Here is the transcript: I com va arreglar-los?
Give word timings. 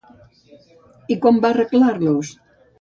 I 1.15 1.19
com 1.27 1.39
va 1.45 1.53
arreglar-los? 1.53 2.37